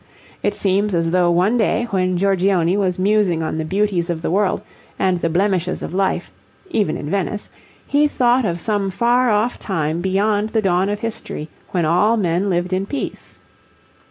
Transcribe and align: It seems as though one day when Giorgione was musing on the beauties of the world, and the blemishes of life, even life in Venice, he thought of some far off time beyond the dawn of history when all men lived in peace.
It 0.41 0.55
seems 0.55 0.95
as 0.95 1.11
though 1.11 1.29
one 1.29 1.57
day 1.57 1.85
when 1.91 2.17
Giorgione 2.17 2.75
was 2.75 2.97
musing 2.97 3.43
on 3.43 3.59
the 3.59 3.63
beauties 3.63 4.09
of 4.09 4.23
the 4.23 4.31
world, 4.31 4.63
and 4.97 5.21
the 5.21 5.29
blemishes 5.29 5.83
of 5.83 5.93
life, 5.93 6.31
even 6.71 6.95
life 6.95 7.05
in 7.05 7.11
Venice, 7.11 7.51
he 7.85 8.07
thought 8.07 8.43
of 8.43 8.59
some 8.59 8.89
far 8.89 9.29
off 9.29 9.59
time 9.59 10.01
beyond 10.01 10.49
the 10.49 10.61
dawn 10.63 10.89
of 10.89 11.01
history 11.01 11.49
when 11.69 11.85
all 11.85 12.17
men 12.17 12.49
lived 12.49 12.73
in 12.73 12.87
peace. 12.87 13.37